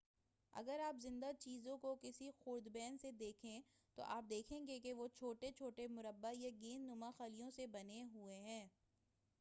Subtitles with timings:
[0.53, 3.61] اگر آپ زندہ چیزوں کو کسی خوردبین سے دیکھیں
[3.97, 8.03] تو آپ دیکھیں گے کہ وہ چھوٹے چھوٹے مربع یا گیند نما خلیوں سے بنے
[8.13, 8.65] ہوئے ہیں